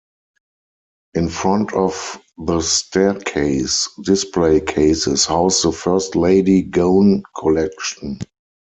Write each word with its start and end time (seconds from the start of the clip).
In 1.13 1.29
front 1.29 1.73
of 1.73 2.17
the 2.35 2.59
staircase, 2.61 3.87
display 4.03 4.59
cases 4.59 5.27
house 5.27 5.61
the 5.61 5.71
First 5.71 6.15
Lady 6.15 6.63
Gown 6.63 7.21
Collection. 7.37 8.17